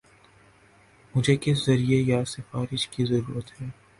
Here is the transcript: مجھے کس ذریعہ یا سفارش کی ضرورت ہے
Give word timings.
مجھے 1.13 1.35
کس 1.41 1.65
ذریعہ 1.65 1.99
یا 2.09 2.23
سفارش 2.25 2.87
کی 2.87 3.05
ضرورت 3.05 3.47
ہے 3.61 3.67